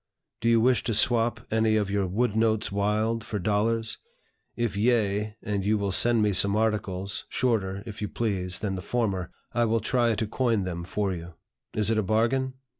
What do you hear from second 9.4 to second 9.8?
I will